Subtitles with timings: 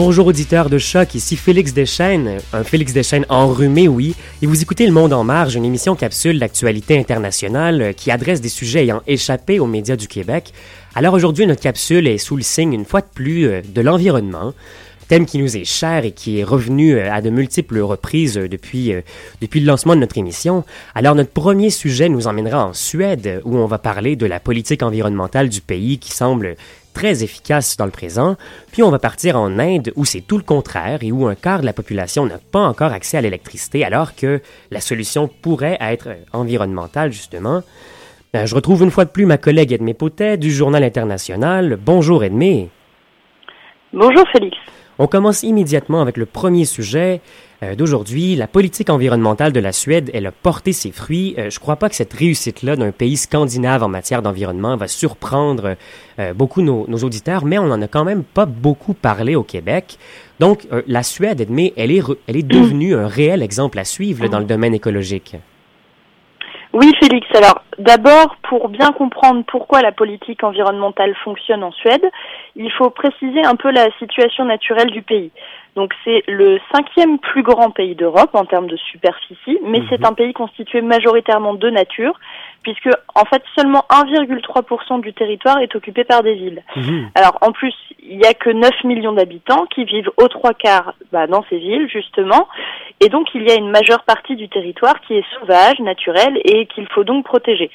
[0.00, 4.86] Bonjour auditeurs de choc, ici Félix Deschênes, un Félix Deschênes enrhumé, oui, et vous écoutez
[4.86, 9.02] Le Monde en marge, une émission capsule d'actualité internationale euh, qui adresse des sujets ayant
[9.08, 10.52] échappé aux médias du Québec.
[10.94, 14.54] Alors aujourd'hui, notre capsule est sous le signe, une fois de plus, euh, de l'environnement
[15.08, 18.92] thème qui nous est cher et qui est revenu euh, à de multiples reprises depuis,
[19.40, 20.64] depuis le lancement de notre émission.
[20.94, 24.82] Alors notre premier sujet nous emmènera en Suède où on va parler de la politique
[24.82, 26.56] environnementale du pays qui semble
[26.94, 28.36] très efficace dans le présent,
[28.72, 31.60] puis on va partir en Inde où c'est tout le contraire et où un quart
[31.60, 36.08] de la population n'a pas encore accès à l'électricité alors que la solution pourrait être
[36.32, 37.62] environnementale justement.
[38.36, 41.78] Euh, je retrouve une fois de plus ma collègue Edmé Potet du Journal International.
[41.82, 42.68] Bonjour Edmé.
[43.92, 44.56] Bonjour Félix.
[44.98, 48.36] On commence immédiatement avec le premier sujet euh, d'aujourd'hui.
[48.36, 51.34] La politique environnementale de la Suède, elle a porté ses fruits.
[51.38, 55.74] Euh, je crois pas que cette réussite-là d'un pays scandinave en matière d'environnement va surprendre
[56.18, 59.98] euh, beaucoup nos, auditeurs, mais on en a quand même pas beaucoup parlé au Québec.
[60.40, 64.72] Donc, la Suède, Edmé, elle est devenue un réel exemple à suivre dans le domaine
[64.72, 65.36] écologique.
[66.72, 67.26] Oui, Félix.
[67.34, 72.04] Alors, d'abord, pour bien comprendre pourquoi la politique environnementale fonctionne en Suède,
[72.56, 75.30] il faut préciser un peu la situation naturelle du pays.
[75.78, 80.06] Donc c'est le cinquième plus grand pays d'Europe en termes de superficie, mais c'est mhm.
[80.06, 82.18] un pays constitué majoritairement de nature,
[82.64, 86.64] puisque en fait seulement 1,3% du territoire est occupé par des villes.
[86.74, 87.10] Mhm.
[87.14, 90.94] Alors en plus, il n'y a que 9 millions d'habitants qui vivent aux trois quarts
[91.12, 92.48] bah, dans ces villes justement,
[92.98, 96.66] et donc il y a une majeure partie du territoire qui est sauvage, naturel, et
[96.66, 97.70] qu'il faut donc protéger.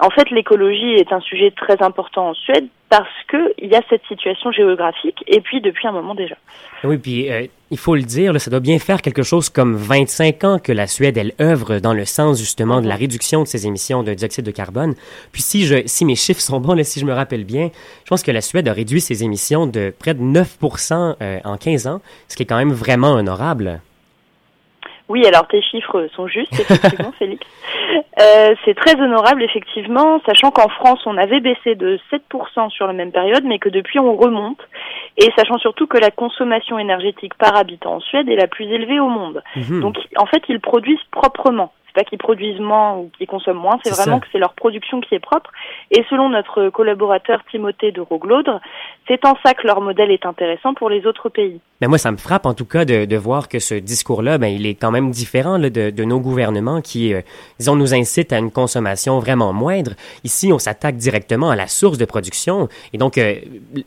[0.00, 4.02] En fait, l'écologie est un sujet très important en Suède parce qu'il y a cette
[4.08, 6.34] situation géographique et puis depuis un moment déjà.
[6.82, 10.44] Oui, puis euh, il faut le dire, ça doit bien faire quelque chose comme 25
[10.44, 13.66] ans que la Suède, elle œuvre dans le sens justement de la réduction de ses
[13.66, 14.94] émissions de dioxyde de carbone.
[15.32, 17.70] Puis si, je, si mes chiffres sont bons, là, si je me rappelle bien,
[18.04, 21.56] je pense que la Suède a réduit ses émissions de près de 9% euh, en
[21.56, 23.80] 15 ans, ce qui est quand même vraiment honorable.
[25.08, 27.46] Oui, alors tes chiffres sont justes, effectivement, Félix.
[28.20, 32.94] Euh, c'est très honorable, effectivement, sachant qu'en France, on avait baissé de 7% sur la
[32.94, 34.60] même période, mais que depuis, on remonte.
[35.18, 38.98] Et sachant surtout que la consommation énergétique par habitant en Suède est la plus élevée
[38.98, 39.42] au monde.
[39.56, 39.80] Mhm.
[39.80, 43.94] Donc, en fait, ils produisent proprement pas qu'ils produisent moins ou qu'ils consomment moins, c'est
[43.94, 45.50] vraiment que c'est leur production qui est propre.
[45.90, 48.60] Et selon notre collaborateur Timothée de Roglaudre,
[49.06, 51.60] c'est en ça que leur modèle est intéressant pour les autres pays.
[51.80, 54.46] Mais moi, ça me frappe en tout cas de, de voir que ce discours-là, ben,
[54.46, 57.20] il est quand même différent là, de, de, nos gouvernements qui, euh,
[57.58, 59.92] disons, nous incitent à une consommation vraiment moindre.
[60.22, 63.34] Ici, on s'attaque directement à la source de production et donc euh,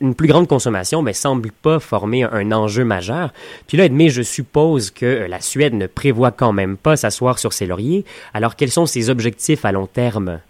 [0.00, 3.32] une plus grande consommation ben, semble pas former un enjeu majeur.
[3.66, 7.38] Puis là, mais je suppose que euh, la Suède ne prévoit quand même pas s'asseoir
[7.38, 7.97] sur ses lauriers
[8.34, 10.40] alors, quels sont ses objectifs à long terme?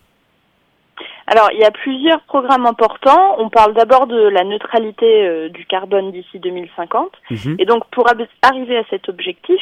[1.26, 3.36] Alors, il y a plusieurs programmes importants.
[3.38, 7.12] On parle d'abord de la neutralité euh, du carbone d'ici 2050.
[7.31, 7.56] Mhm.
[7.59, 9.60] Et donc, pour arriver à cet objectif,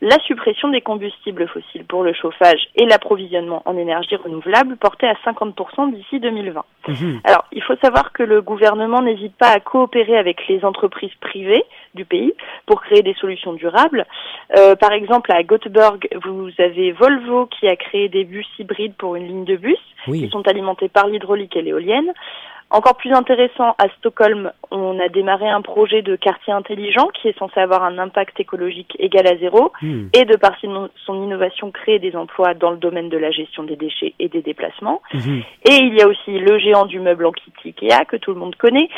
[0.00, 5.14] la suppression des combustibles fossiles pour le chauffage et l'approvisionnement en énergie renouvelable portée à
[5.24, 6.64] 50% d'ici 2020.
[6.88, 7.20] Mhm.
[7.24, 11.64] Alors, il faut savoir que le gouvernement n'hésite pas à coopérer avec les entreprises privées
[11.94, 12.34] du pays
[12.66, 14.06] pour créer des solutions durables.
[14.56, 19.16] Euh, par exemple, à Göteborg, vous avez Volvo qui a créé des bus hybrides pour
[19.16, 22.12] une ligne de bus qui sont alimentés par l'hydraulique et l'éolienne.
[22.70, 27.38] Encore plus intéressant, à Stockholm, on a démarré un projet de quartier intelligent qui est
[27.38, 30.08] censé avoir un impact écologique égal à zéro hmm.
[30.12, 33.76] et de par son innovation créer des emplois dans le domaine de la gestion des
[33.76, 35.02] déchets et des déplacements.
[35.12, 35.40] Hmm.
[35.68, 38.40] Et il y a aussi le géant du meuble en kit Ikea que tout le
[38.40, 38.88] monde connaît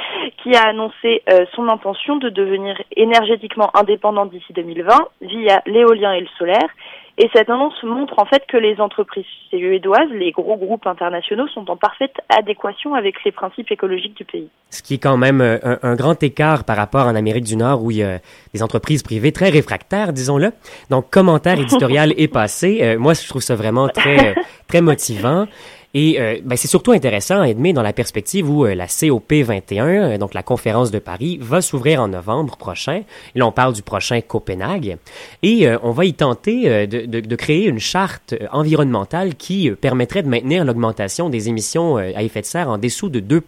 [0.42, 6.20] qui a annoncé euh, son intention de devenir énergétiquement indépendant d'ici 2020 via l'éolien et
[6.20, 6.68] le solaire
[7.18, 11.70] et cette annonce montre en fait que les entreprises suédoises, les gros groupes internationaux, sont
[11.70, 14.48] en parfaite adéquation avec les principes écologiques du pays.
[14.68, 17.82] Ce qui est quand même euh, un, grand écart par rapport en Amérique du Nord
[17.82, 18.18] où il y a
[18.52, 20.52] des entreprises privées très réfractaires, disons-le.
[20.90, 22.80] Donc, commentaire éditorial est passé.
[22.82, 24.34] Euh, moi, je trouve ça vraiment très,
[24.68, 25.46] très motivant.
[25.94, 29.32] Et euh, ben, c'est surtout intéressant à admettre dans la perspective où euh, la COP
[29.32, 33.02] 21, euh, donc la conférence de Paris, va s'ouvrir en novembre prochain.
[33.34, 34.98] Et là, on parle du prochain Copenhague.
[35.42, 40.28] Et on va y tenter de, de, de, créer une charte environnementale qui permettrait de
[40.28, 43.40] maintenir l'augmentation des émissions à effet de serre en dessous de 2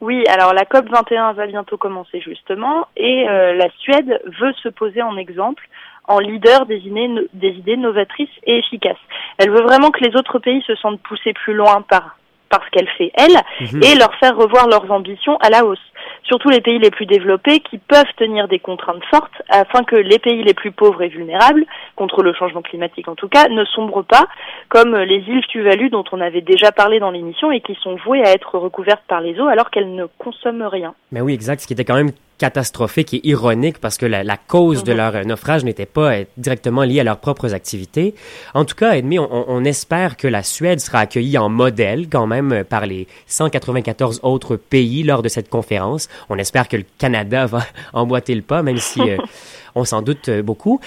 [0.00, 5.02] oui, alors la COP 21 va bientôt commencer justement et la Suède veut se poser
[5.02, 5.68] en exemple
[6.08, 8.96] en leader des idées, des idées novatrices et efficaces.
[9.38, 12.16] Elle veut vraiment que les autres pays se sentent poussés plus loin par
[12.50, 13.82] parce qu'elle fait elle mhm.
[13.82, 15.78] et leur faire revoir leurs ambitions à la hausse.
[16.22, 20.18] Surtout les pays les plus développés qui peuvent tenir des contraintes fortes afin que les
[20.18, 21.64] pays les plus pauvres et vulnérables,
[21.96, 24.26] contre le changement climatique en tout cas, ne sombrent pas
[24.68, 28.24] comme les îles Tuvalu dont on avait déjà parlé dans l'émission et qui sont vouées
[28.24, 30.94] à être recouvertes par les eaux alors qu'elles ne consomment rien.
[31.12, 31.60] Mais oui, exact.
[31.60, 34.96] Ce qui était quand même catastrophique et ironique parce que la, cause de mhm.
[34.96, 38.14] leur naufrage n'était pas euh, directement liée à leurs propres activités.
[38.54, 42.26] En tout cas, Edmé, on, on, espère que la Suède sera accueillie en modèle quand
[42.26, 46.08] même euh, par les 194 autres pays lors de cette conférence.
[46.28, 49.18] On espère que le Canada va emboîter le pas, même si euh,
[49.74, 50.80] on s'en doute beaucoup.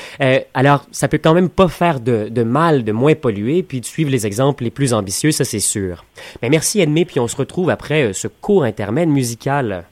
[0.53, 3.85] alors, ça peut quand même pas faire de, de, mal de moins polluer, puis de
[3.85, 6.03] suivre les exemples les plus ambitieux, ça c'est sûr.
[6.41, 9.85] Mais merci Edmé, puis on se retrouve après ce court intermède musical.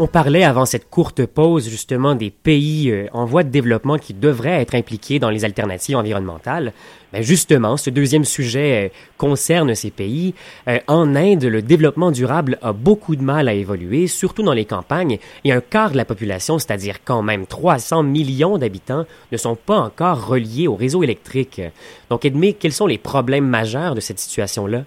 [0.00, 4.14] On parlait avant cette courte pause justement des pays euh, en voie de développement qui
[4.14, 6.72] devraient être impliqués dans les alternatives environnementales.
[7.12, 10.34] Ben justement, ce deuxième sujet euh, concerne ces pays.
[10.68, 14.66] Euh, en Inde, le développement durable a beaucoup de mal à évoluer, surtout dans les
[14.66, 19.56] campagnes, et un quart de la population, c'est-à-dire quand même 300 millions d'habitants, ne sont
[19.56, 21.60] pas encore reliés au réseau électrique.
[22.08, 24.84] Donc, Edmé, quels sont les problèmes majeurs de cette situation-là?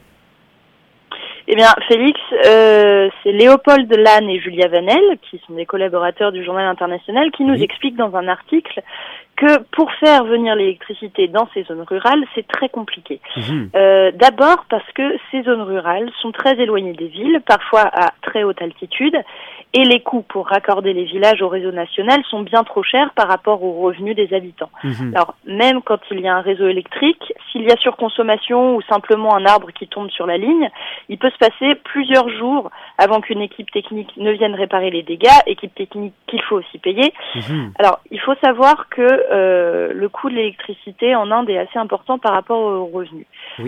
[1.54, 6.46] Eh bien, Félix, euh, c'est Léopold Lannes et Julia Vanel, qui sont des collaborateurs du
[6.46, 8.82] Journal international, qui nous expliquent dans un article
[9.36, 13.20] que pour faire venir l'électricité dans ces zones rurales, c'est très compliqué.
[13.36, 13.70] Mhm.
[13.76, 18.44] Euh, D'abord parce que ces zones rurales sont très éloignées des villes, parfois à très
[18.46, 19.18] haute altitude,
[19.74, 23.28] et les coûts pour raccorder les villages au réseau national sont bien trop chers par
[23.28, 24.70] rapport aux revenus des habitants.
[24.84, 25.14] Mhm.
[25.16, 29.36] Alors, même quand il y a un réseau électrique, s'il y a surconsommation ou simplement
[29.36, 30.70] un arbre qui tombe sur la ligne,
[31.08, 35.30] il peut se passer plusieurs jours avant qu'une équipe technique ne vienne réparer les dégâts,
[35.48, 37.14] équipe technique qu'il faut aussi payer.
[37.36, 37.74] Mhm.
[37.80, 42.18] Alors, il faut savoir que euh, le coût de l'électricité en Inde est assez important
[42.18, 43.26] par rapport aux revenus.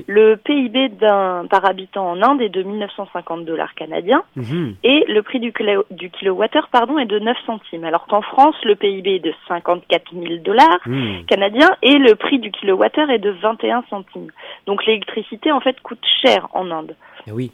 [0.08, 4.76] Le PIB d'un par habitant en Inde est de 1950 dollars canadiens mhm.
[4.84, 5.54] et le prix du,
[5.94, 7.84] du kilowattheure pardon est de 9 centimes.
[7.84, 11.26] Alors qu'en France, le PIB est de 54 000 dollars mhm.
[11.26, 14.32] canadiens et le prix du kilowattheure est de 21 centimes.
[14.66, 16.96] Donc l'électricité en fait coûte cher en Inde.
[17.28, 17.52] Eh oui.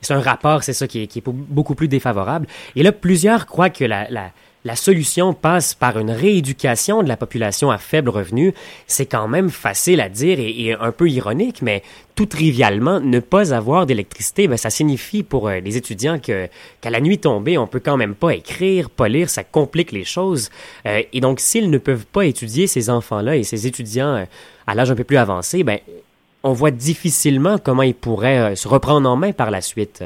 [0.00, 2.46] C'est un rapport, c'est ça qui est, qui est, beaucoup plus défavorable.
[2.76, 4.30] Et là, plusieurs croient que la, la
[4.66, 8.52] la solution passe par une rééducation de la population à faible revenu.
[8.88, 11.84] C'est quand même facile à dire et, un peu ironique, mais
[12.16, 16.48] tout trivialement, ne pas avoir d'électricité, ben, ça signifie pour euh, les étudiants que
[16.80, 20.04] qu'à la nuit tombée, on peut quand même pas écrire, pas lire, ça complique les
[20.04, 20.50] choses.
[20.84, 24.24] Euh, et donc, s'ils ne peuvent pas étudier ces enfants-là et ces étudiants euh,
[24.66, 25.78] à l'âge un peu plus avancé, ben,
[26.42, 30.02] on voit difficilement comment ils pourraient se reprendre en main par la suite.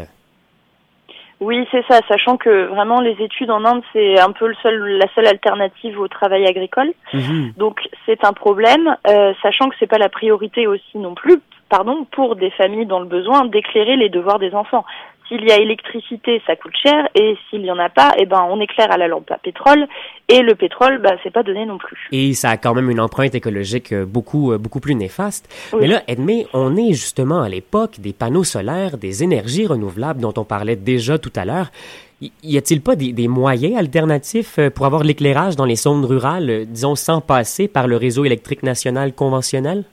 [1.40, 4.98] Oui, c'est ça, sachant que vraiment les études en Inde, c'est un peu le seul,
[4.98, 6.92] la seule alternative au travail agricole.
[7.14, 7.52] Mhm.
[7.56, 12.06] Donc c'est un problème, euh, sachant que c'est pas la priorité aussi non plus, pardon,
[12.10, 14.84] pour des familles dans le besoin d'éclairer les devoirs des enfants.
[15.30, 18.44] S'il y a électricité, ça coûte cher, et s'il y en a pas, eh ben
[18.50, 19.86] on éclaire à la lampe à pétrole,
[20.26, 22.08] et le pétrole, bah c'est pas donné non plus.
[22.10, 25.48] Et ça a quand même une empreinte écologique euh, beaucoup euh, beaucoup plus néfaste.
[25.78, 30.34] Mais là, Edmé, on est justement à l'époque des panneaux solaires, des énergies renouvelables dont
[30.36, 31.70] on parlait déjà tout à l'heure.
[32.20, 36.96] y a-t-il pas des, moyens alternatifs euh, pour avoir l'éclairage dans les zones rurales, disons,
[36.96, 39.84] sans passer par le réseau électrique national conventionnel?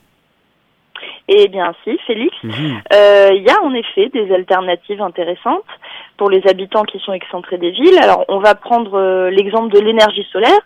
[1.27, 2.35] Eh bien, si, Félix.
[2.43, 2.81] Mhm.
[2.93, 5.63] Euh, il y a en effet des alternatives intéressantes
[6.15, 7.99] pour les habitants qui sont excentrés des villes.
[8.01, 10.59] Alors, on va prendre l'exemple de l'énergie solaire.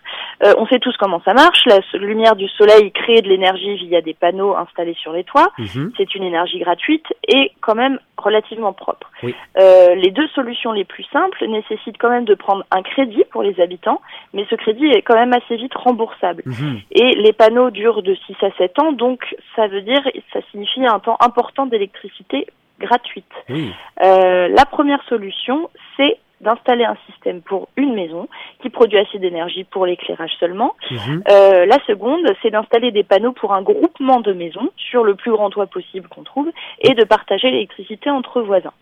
[0.58, 1.66] On sait tous comment ça marche.
[1.66, 5.52] La lumière du soleil crée de l'énergie via des panneaux installés sur les toits.
[5.58, 5.94] Mhm.
[5.98, 9.10] C'est une énergie gratuite et quand même relativement propre.
[9.58, 13.44] Euh, les deux solutions les plus simples nécessitent quand même de prendre un crédit pour
[13.44, 14.02] les habitants,
[14.34, 16.44] mais ce crédit est quand même assez vite remboursable.
[16.46, 16.80] Mhm.
[16.92, 20.02] Et les panneaux durent de 6 à 7 ans, donc ça veut dire,
[20.34, 22.48] ça signifie un temps important d'électricité
[22.80, 23.32] gratuite.
[23.50, 28.28] Euh, la première solution, c'est d'installer un système pour une maison
[28.62, 30.76] qui produit assez d'énergie pour l'éclairage seulement.
[30.90, 31.24] Mhm.
[31.30, 35.32] Euh, la seconde, c'est d'installer des panneaux pour un groupement de maisons sur le plus
[35.32, 38.74] grand toit possible qu'on trouve et de partager l'électricité entre voisins.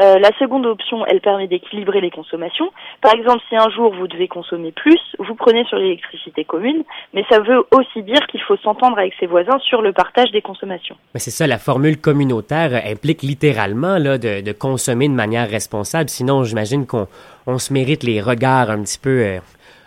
[0.00, 2.70] Euh, la seconde option, elle permet d'équilibrer les consommations.
[3.00, 6.84] Par exemple, si un jour vous devez consommer plus, vous prenez sur l'électricité commune,
[7.14, 10.42] mais ça veut aussi dire qu'il faut s'entendre avec ses voisins sur le partage des
[10.42, 10.96] consommations.
[11.14, 16.10] Mais c'est ça, la formule communautaire implique littéralement là, de, de consommer de manière responsable.
[16.10, 17.06] Sinon, j'imagine qu'on
[17.46, 19.38] on se mérite les regards un petit peu euh,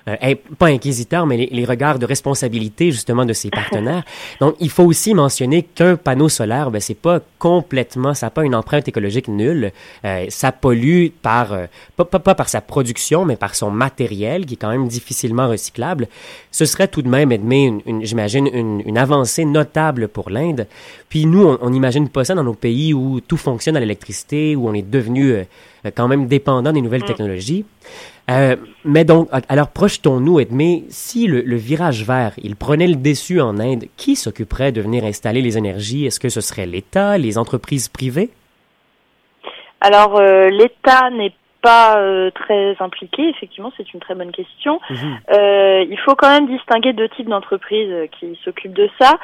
[0.08, 4.03] euh, pas inquisiteur, mais les, regards de responsabilité justement de ses partenaires.
[4.39, 8.44] Donc, il faut aussi mentionner qu'un panneau solaire, ben, c'est pas complètement, ça n'a pas
[8.44, 9.72] une empreinte écologique nulle.
[10.06, 11.65] Euh, ça pollue par, euh,
[11.96, 16.08] pas, pas, par sa production, mais par son matériel, qui est quand même difficilement recyclable.
[16.51, 20.68] Ce serait tout de même, une, une, j'imagine, une, une, avancée notable pour l'Inde.
[21.10, 24.68] Puis nous, on n'imagine pas ça dans nos pays où tout fonctionne à l'électricité, où
[24.68, 25.46] on est devenu
[25.95, 27.05] quand même dépendant des nouvelles mm.
[27.05, 27.65] technologies.
[28.29, 28.55] Euh,
[28.86, 33.86] mais donc, alors projetons-nous, Edmé, si le, virage vert, il prenait le dessus en Inde,
[33.98, 36.05] qui s'occuperait de venir installer les énergies?
[36.05, 38.29] Est-ce que ce serait l'État, les entreprises privées?
[39.81, 44.79] Alors, euh, l'État n'est pas euh, très impliqué, effectivement, c'est une très bonne question.
[44.89, 45.17] Mhm.
[45.89, 49.17] il faut quand même distinguer deux types d'entreprises qui s'occupent de ça.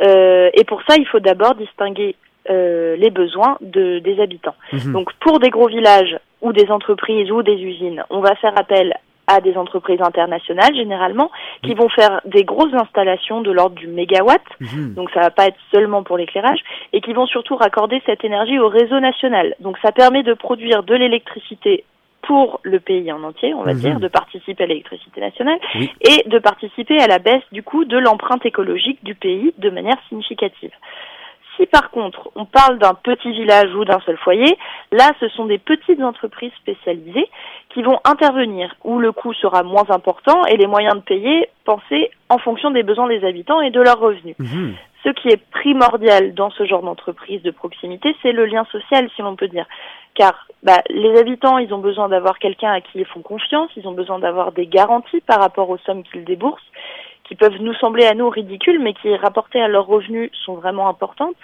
[0.00, 2.16] et pour ça, il faut d'abord distinguer
[2.46, 4.54] les besoins de, des habitants.
[4.72, 4.92] Mhm.
[4.92, 8.94] Donc pour des gros villages, ou des entreprises ou des usines, on va faire appel
[9.26, 11.30] à des entreprises internationales généralement
[11.62, 14.94] qui vont faire des grosses installations de l'ordre du mégawatt, mhm.
[14.94, 16.60] donc ça va pas être seulement pour l'éclairage,
[16.92, 19.54] et qui vont surtout raccorder cette énergie au réseau national.
[19.60, 21.84] Donc ça permet de produire de l'électricité
[22.22, 23.80] pour le pays en entier, on va mhm.
[23.80, 27.98] dire, de participer à l'électricité nationale et de participer à la baisse du coût de
[27.98, 30.72] l'empreinte écologique du pays de manière significative.
[31.58, 34.56] Si par contre on parle d'un petit village ou d'un seul foyer,
[34.92, 37.28] là ce sont des petites entreprises spécialisées
[37.70, 42.10] qui vont intervenir où le coût sera moins important et les moyens de payer pensés
[42.28, 44.36] en fonction des besoins des habitants et de leurs revenus.
[44.38, 44.74] Mhm.
[45.04, 49.22] Ce qui est primordial dans ce genre d'entreprise de proximité, c'est le lien social, si
[49.22, 49.66] l'on peut dire.
[50.14, 53.86] Car bah, les habitants, ils ont besoin d'avoir quelqu'un à qui ils font confiance, ils
[53.86, 56.72] ont besoin d'avoir des garanties par rapport aux sommes qu'ils déboursent
[57.28, 60.88] qui peuvent nous sembler à nous ridicules, mais qui rapportées à leurs revenus sont vraiment
[60.88, 61.36] importantes.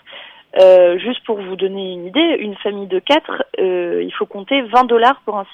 [0.60, 4.62] Euh, juste pour vous donner une idée, une famille de quatre, euh, il faut compter
[4.62, 5.46] 20 dollars pour un,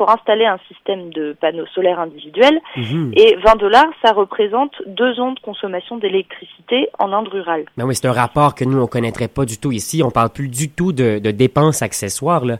[0.00, 2.58] pour installer un système de panneaux solaires individuels.
[2.74, 3.12] Mhm.
[3.16, 7.66] Et 20 dollars, ça représente deux ans de consommation d'électricité en Inde rurale.
[7.76, 10.02] Ben oui, c'est un rapport que nous, on connaîtrait pas du tout ici.
[10.02, 12.46] On parle plus du tout de, de dépenses accessoires.
[12.46, 12.56] Là.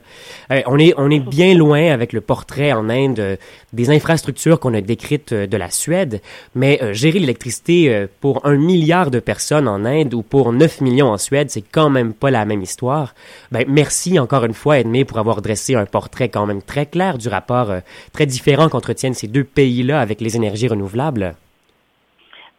[0.51, 3.35] Euh, on, est, on est bien loin avec le portrait en Inde euh,
[3.73, 6.21] des infrastructures qu'on a décrites euh, de la Suède.
[6.53, 11.17] Mais gérer l'électricité pour un milliard de personnes en Inde ou pour 9 millions en
[11.17, 13.15] Suède, c'est quand même pas la même histoire.
[13.51, 17.17] Ben, merci encore une fois, Edmé, pour avoir dressé un portrait quand même très clair
[17.17, 17.79] du rapport euh,
[18.13, 21.35] très différent qu'entretiennent ces deux pays-là avec les énergies renouvelables.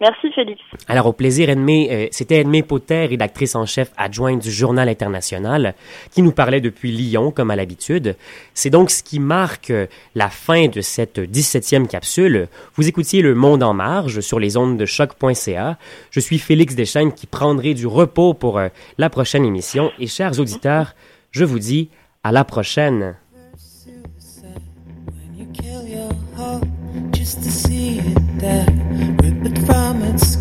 [0.03, 0.61] Merci Félix.
[0.89, 5.77] Alors au plaisir Edmé, euh, c'était Edmé Potter, rédactrice en chef adjointe du Journal International,
[6.11, 8.17] qui nous parlait depuis Lyon comme à l'habitude.
[8.53, 9.87] C'est donc ce qui marque euh,
[10.17, 12.49] la fin de cette 17e capsule.
[12.75, 15.79] Vous écoutiez Le Monde en marge sur les ondes de choc.ca.
[16.11, 18.61] Je suis Félix Deschênes qui prendrai du repos pour
[18.99, 20.97] la prochaine émission et chers auditeurs,
[21.31, 21.91] je vous dis
[22.25, 23.15] à la prochaine.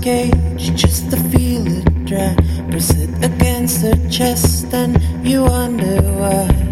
[0.02, 2.36] Cage just to feel it dry.
[2.70, 6.71] Press it against the chest and you wonder why